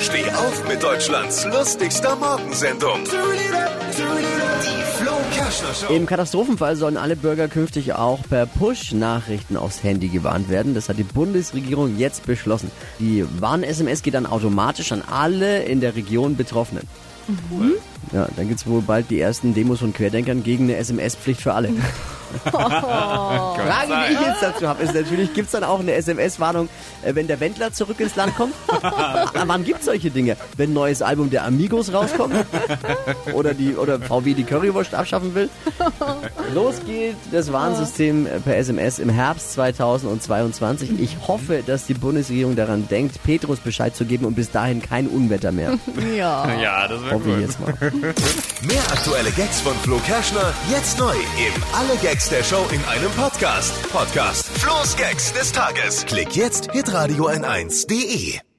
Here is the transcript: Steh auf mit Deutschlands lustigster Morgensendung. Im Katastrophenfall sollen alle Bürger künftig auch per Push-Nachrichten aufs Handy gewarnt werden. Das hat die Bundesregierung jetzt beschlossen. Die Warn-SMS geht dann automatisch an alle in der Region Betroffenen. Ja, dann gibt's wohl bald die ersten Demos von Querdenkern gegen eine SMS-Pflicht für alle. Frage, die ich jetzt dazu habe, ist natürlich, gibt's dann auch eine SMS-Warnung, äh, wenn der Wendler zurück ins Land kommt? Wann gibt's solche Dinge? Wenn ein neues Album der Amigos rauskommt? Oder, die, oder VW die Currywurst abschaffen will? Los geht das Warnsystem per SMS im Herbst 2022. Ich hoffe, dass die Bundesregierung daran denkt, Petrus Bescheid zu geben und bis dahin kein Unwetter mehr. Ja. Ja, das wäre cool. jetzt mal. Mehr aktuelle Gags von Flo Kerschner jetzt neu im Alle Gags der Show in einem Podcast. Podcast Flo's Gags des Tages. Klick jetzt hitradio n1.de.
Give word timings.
Steh 0.00 0.28
auf 0.30 0.68
mit 0.68 0.82
Deutschlands 0.82 1.44
lustigster 1.44 2.16
Morgensendung. 2.16 3.04
Im 5.88 6.06
Katastrophenfall 6.06 6.76
sollen 6.76 6.96
alle 6.96 7.16
Bürger 7.16 7.48
künftig 7.48 7.92
auch 7.92 8.20
per 8.28 8.46
Push-Nachrichten 8.46 9.56
aufs 9.56 9.82
Handy 9.82 10.08
gewarnt 10.08 10.48
werden. 10.48 10.74
Das 10.74 10.88
hat 10.88 10.98
die 10.98 11.04
Bundesregierung 11.04 11.96
jetzt 11.96 12.26
beschlossen. 12.26 12.70
Die 12.98 13.24
Warn-SMS 13.40 14.02
geht 14.02 14.14
dann 14.14 14.26
automatisch 14.26 14.92
an 14.92 15.02
alle 15.02 15.62
in 15.62 15.80
der 15.80 15.94
Region 15.94 16.36
Betroffenen. 16.36 16.86
Ja, 18.12 18.28
dann 18.36 18.48
gibt's 18.48 18.66
wohl 18.66 18.82
bald 18.82 19.10
die 19.10 19.20
ersten 19.20 19.54
Demos 19.54 19.80
von 19.80 19.92
Querdenkern 19.92 20.42
gegen 20.42 20.64
eine 20.64 20.76
SMS-Pflicht 20.76 21.40
für 21.40 21.54
alle. 21.54 21.70
Frage, 22.50 23.92
die 24.08 24.14
ich 24.14 24.20
jetzt 24.20 24.42
dazu 24.42 24.68
habe, 24.68 24.82
ist 24.82 24.94
natürlich, 24.94 25.32
gibt's 25.34 25.52
dann 25.52 25.64
auch 25.64 25.80
eine 25.80 25.92
SMS-Warnung, 25.94 26.68
äh, 27.02 27.14
wenn 27.14 27.26
der 27.26 27.40
Wendler 27.40 27.72
zurück 27.72 28.00
ins 28.00 28.16
Land 28.16 28.36
kommt? 28.36 28.54
Wann 29.46 29.64
gibt's 29.64 29.86
solche 29.86 30.10
Dinge? 30.10 30.36
Wenn 30.56 30.70
ein 30.70 30.74
neues 30.74 31.02
Album 31.02 31.30
der 31.30 31.44
Amigos 31.44 31.92
rauskommt? 31.92 32.34
Oder, 33.32 33.54
die, 33.54 33.74
oder 33.76 34.00
VW 34.00 34.34
die 34.34 34.44
Currywurst 34.44 34.94
abschaffen 34.94 35.34
will? 35.34 35.48
Los 36.52 36.76
geht 36.86 37.16
das 37.32 37.52
Warnsystem 37.52 38.26
per 38.44 38.56
SMS 38.56 38.98
im 38.98 39.08
Herbst 39.08 39.52
2022. 39.54 41.00
Ich 41.00 41.16
hoffe, 41.26 41.62
dass 41.66 41.86
die 41.86 41.94
Bundesregierung 41.94 42.56
daran 42.56 42.88
denkt, 42.88 43.22
Petrus 43.24 43.58
Bescheid 43.60 43.94
zu 43.96 44.04
geben 44.04 44.24
und 44.24 44.34
bis 44.34 44.50
dahin 44.50 44.82
kein 44.82 45.08
Unwetter 45.08 45.52
mehr. 45.52 45.78
Ja. 46.16 46.52
Ja, 46.54 46.88
das 46.88 47.02
wäre 47.02 47.20
cool. 47.24 47.40
jetzt 47.40 47.60
mal. 47.60 47.74
Mehr 48.62 48.82
aktuelle 48.92 49.30
Gags 49.32 49.60
von 49.60 49.74
Flo 49.82 49.98
Kerschner 50.06 50.52
jetzt 50.70 50.98
neu 50.98 51.12
im 51.12 51.62
Alle 51.72 51.96
Gags 52.24 52.28
der 52.28 52.56
Show 52.56 52.66
in 52.72 52.82
einem 52.84 53.10
Podcast. 53.12 53.82
Podcast 53.90 54.46
Flo's 54.58 54.96
Gags 54.96 55.32
des 55.32 55.52
Tages. 55.52 56.06
Klick 56.06 56.34
jetzt 56.34 56.70
hitradio 56.72 57.28
n1.de. 57.28 58.53